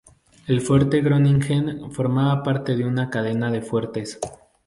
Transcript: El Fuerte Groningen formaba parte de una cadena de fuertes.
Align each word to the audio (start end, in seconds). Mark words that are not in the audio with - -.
El 0.47 0.61
Fuerte 0.61 0.99
Groningen 1.01 1.91
formaba 1.91 2.41
parte 2.41 2.75
de 2.75 2.85
una 2.85 3.11
cadena 3.11 3.51
de 3.51 3.61
fuertes. 3.61 4.19